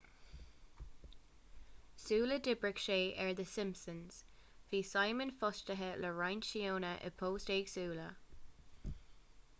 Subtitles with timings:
[2.05, 4.17] sula d'oibrigh sé ar the simpsons
[4.73, 8.11] bhí simon fostaithe le roinnt seónna i bpoist éagsúla